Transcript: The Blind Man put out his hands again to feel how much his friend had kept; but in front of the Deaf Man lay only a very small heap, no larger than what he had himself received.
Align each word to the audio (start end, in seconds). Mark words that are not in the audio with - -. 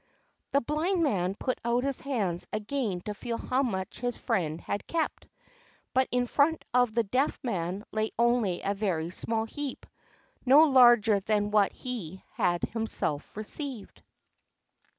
The 0.49 0.61
Blind 0.61 1.03
Man 1.03 1.35
put 1.35 1.61
out 1.63 1.83
his 1.83 2.01
hands 2.01 2.47
again 2.51 3.01
to 3.01 3.13
feel 3.13 3.37
how 3.37 3.61
much 3.61 3.99
his 3.99 4.17
friend 4.17 4.59
had 4.59 4.87
kept; 4.87 5.27
but 5.93 6.07
in 6.09 6.25
front 6.25 6.65
of 6.73 6.95
the 6.95 7.03
Deaf 7.03 7.37
Man 7.43 7.83
lay 7.91 8.09
only 8.17 8.63
a 8.63 8.73
very 8.73 9.11
small 9.11 9.45
heap, 9.45 9.85
no 10.43 10.61
larger 10.61 11.19
than 11.19 11.51
what 11.51 11.71
he 11.71 12.23
had 12.33 12.63
himself 12.63 13.37
received. 13.37 14.01